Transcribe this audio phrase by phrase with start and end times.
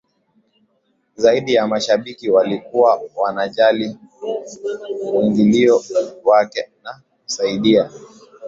[1.15, 3.97] zaidi ya mashabiki walikuwa wanajali
[5.13, 5.83] mwingilio
[6.23, 7.89] wake na kusaidia